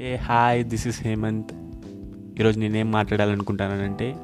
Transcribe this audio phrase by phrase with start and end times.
[0.00, 1.52] Hey hi this is Hemanth.
[2.40, 4.16] ఈరోజు నేనేం మాట్లాడాలనుకుంటానంటే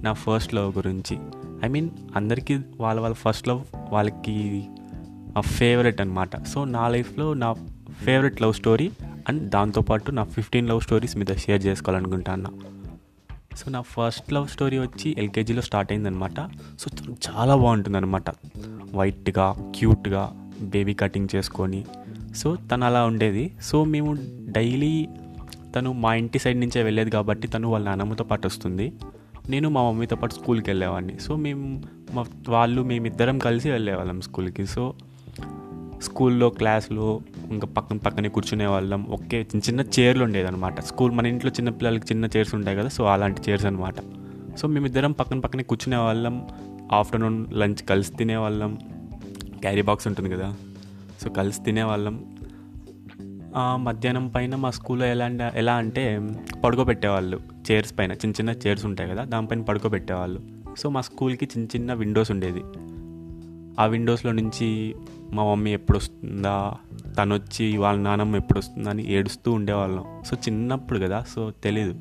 [0.00, 1.18] నా ఫస్ట్ లవ్ గురించి.
[1.64, 4.68] ఐ మీన్ అందరికీ వాళ్ళ వాళ్ళ ఫస్ట్ లవ్ వాళ్ళకి
[5.38, 7.52] ఆ ఫేవరెట్ అనమాట సో నా లైఫ్లో నా
[8.04, 8.90] ఫేవరెట్ లవ్ స్టోరీ
[9.28, 12.60] అండ్ దాంతోపాటు నా ఫిఫ్టీన్ లవ్ స్టోరీస్ మీద షేర్ చేసుకోవాలనుకుంటాను
[13.56, 16.40] సో నా ఫస్ట్ లవ్ స్టోరీ వచ్చి ఎల్కేజీలో స్టార్ట్ అయిందనమాట
[16.78, 18.30] సో చాలా బాగుంటుందన్నమాట.
[18.94, 21.84] వైట్గా క్యూట్గా బేబీ కటింగ్ చేసుకొని.
[22.36, 23.52] సో తను అలా ఉండేది.
[23.62, 24.16] సో మేము
[24.52, 25.08] డైలీ
[25.76, 28.92] తను మా ఇంటి సైడ్ నుంచే వెళ్ళేది కాబట్టి తను వాళ్ళ నాన్నమ్మతో పాటు వస్తుంది.
[29.48, 31.20] నేను మా మమ్మీతో పాటు స్కూల్కి వెళ్ళేవాడిని.
[31.20, 34.66] సో మేము మా వాళ్ళు మేమిద్దరం కలిసి వెళ్ళేవాళ్ళం స్కూల్కి.
[34.66, 34.94] సో
[36.02, 37.20] స్కూల్లో క్లాస్లో
[37.50, 39.06] ఇంకా పక్కన పక్కనే కూర్చునే వాళ్ళం.
[39.06, 40.80] ఒకే చిన్న చిన్న చైర్లు ఉండేదన్నమాట.
[40.80, 43.94] స్కూల్ మన ఇంట్లో చిన్న పిల్లలకి చిన్న చైర్స్ ఉంటాయి కదా సో అలాంటి చైర్స్ అనమాట
[44.58, 46.48] సో మేమిద్దరం పక్కన పక్కనే కూర్చునే వాళ్ళం.
[46.92, 48.78] ఆఫ్టర్నూన్ లంచ్ కలిసి తినేవాళ్ళం.
[49.60, 50.54] క్యారీ బాక్స్ ఉంటుంది కదా
[51.22, 52.24] సో కలిసి తినేవాళ్ళం.
[53.56, 56.28] మధ్యాహ్నం పైన మా స్కూల్లో ఎలా ఎలా అంటే
[56.64, 57.40] పడుకోబెట్టేవాళ్ళు.
[57.70, 60.40] చైర్స్ పైన చిన్న చిన్న చైర్స్ ఉంటాయి కదా దానిపైన పడుకోబెట్టేవాళ్ళు.
[60.78, 62.62] సో మా స్కూల్కి చిన్న చిన్న విండోస్ ఉండేది.
[63.80, 64.94] ఆ విండోస్లో నుంచి
[65.32, 66.74] మా మమ్మీ ఎప్పుడు వస్తుందా
[67.18, 70.04] తను వచ్చి వాళ్ళ నాన్నమ్మ ఎప్పుడు వస్తుందా అని ఏడుస్తూ ఉండేవాళ్ళం.
[70.26, 71.94] సో చిన్నప్పుడు కదా సో తెలీదు.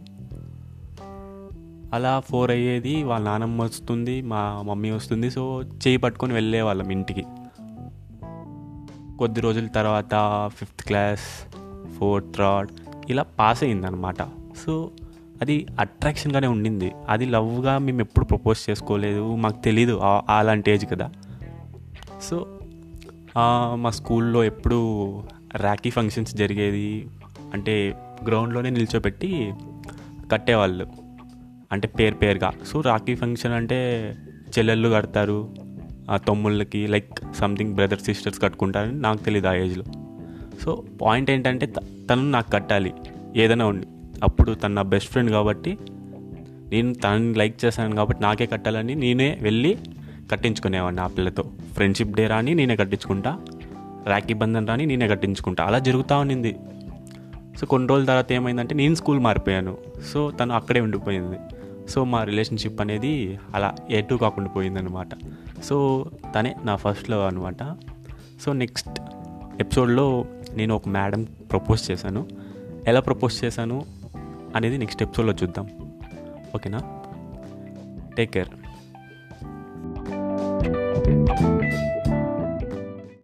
[1.93, 5.31] అలా ఫోర్ అయ్యేది వాళ్ళ నాన్నమ్మ వస్తుంది మా మమ్మీ వస్తుంది.
[5.31, 7.25] సో చేయి పట్టుకొని వెళ్ళేవాళ్ళం ఇంటికి.
[9.21, 11.55] కొద్ది రోజుల తర్వాత ఫిఫ్త్ క్లాస్
[11.97, 12.71] ఫోర్త్ థర్డ్
[13.09, 14.15] ఇలా పాస్ అయిందనమాట
[14.65, 14.91] సో
[15.41, 16.91] అది అట్రాక్షన్గానే ఉండింది.
[17.09, 19.35] అది లవ్గా మేము ఎప్పుడు ప్రపోజ్ చేసుకోలేదు.
[19.35, 21.11] మాకు తెలీదు అలాంటి ఏజ్ కదా.
[22.21, 22.59] సో
[23.75, 24.77] మా స్కూల్లో ఎప్పుడు
[25.55, 27.07] ర్యాకీ ఫంక్షన్స్ జరిగేది.
[27.53, 27.93] అంటే
[28.27, 29.53] గ్రౌండ్లోనే నిల్చోబెట్టి
[30.31, 30.87] కట్టేవాళ్ళు.
[31.71, 32.51] అంటే పేరు పేరుగా.
[32.67, 34.15] సో రాఖీ ఫంక్షన్ అంటే
[34.57, 35.55] చెల్లెళ్ళు కడతారు.
[36.11, 39.83] ఆ తమ్ముళ్ళకి లైక్ సంథింగ్ బ్రదర్ సిస్టర్స్ కట్టుకుంటారని నాకు తెలియదు ఆ ఏజ్లో
[40.61, 41.73] సో పాయింట్ ఏంటంటే
[42.09, 42.93] తను నాకు కట్టాలి.
[43.35, 43.87] ఏదైనా ఉండి.
[44.23, 45.77] అప్పుడు తను నా బెస్ట్ ఫ్రెండ్ కాబట్టి
[46.71, 49.77] నేను తనని లైక్ చేశాను కాబట్టి నాకే కట్టాలని నేనే వెళ్ళి
[50.31, 51.43] కట్టించుకునేవాడిని ఆ పిల్లతో.
[51.73, 53.39] ఫ్రెండ్షిప్ డే రాని నేనే కట్టించుకుంటా.
[54.07, 55.63] రాఖీ బంధన్ రాని నేనే కట్టించుకుంటా.
[55.63, 56.55] అలా జరుగుతూ ఉన్నింది
[57.57, 59.77] సో కొన్ని రోజుల తర్వాత ఏమైందంటే నేను స్కూల్ మారిపోయాను.
[60.13, 61.37] సో తను అక్కడే ఉండిపోయింది.
[61.91, 65.07] సో మా రిలేషన్షిప్ అనేది అలా ఎటు కాకుండా పోయిందనమాట
[65.63, 67.63] సో తనే నా ఫస్ట్ లవ్ అనమాట
[68.41, 68.99] సో నెక్స్ట్
[69.59, 72.27] ఎపిసోడ్లో నేను ఒక మేడం ప్రపోజ్ చేశాను.
[72.87, 73.85] ఎలా ప్రపోజ్ చేశాను
[74.55, 75.67] అనేది నెక్స్ట్ ఎపిసోడ్లో చూద్దాం.
[76.55, 76.79] ఓకేనా?
[78.17, 78.49] Take care.